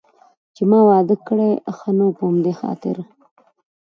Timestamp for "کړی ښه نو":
1.27-2.05